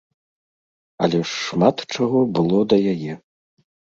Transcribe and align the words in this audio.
Але 1.07 1.19
ж 1.23 1.27
шмат 1.41 1.77
чаго 1.97 2.19
было 2.39 2.57
да 2.73 2.77
яе. 2.95 3.13